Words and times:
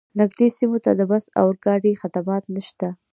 نږدې 0.19 0.47
سیمو 0.57 0.77
ته 0.85 0.91
د 0.99 1.01
بس 1.11 1.23
او 1.39 1.45
اورګاډي 1.49 1.93
خدمات 2.01 2.43
نشته 2.55 2.87